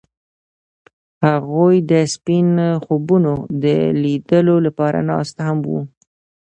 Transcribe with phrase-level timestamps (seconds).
[1.27, 2.49] هغوی د سپین
[2.83, 3.65] خوبونو د
[4.03, 5.81] لیدلو لپاره ناست هم وو.